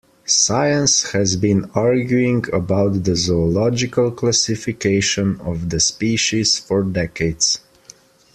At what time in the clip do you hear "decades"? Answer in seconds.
6.81-7.59